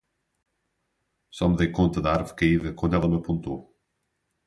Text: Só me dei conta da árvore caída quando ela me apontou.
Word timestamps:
Só 1.29 1.47
me 1.47 1.55
dei 1.59 1.69
conta 1.79 2.01
da 2.01 2.11
árvore 2.11 2.35
caída 2.39 2.73
quando 2.73 2.95
ela 2.95 3.07
me 3.07 3.17
apontou. 3.17 3.75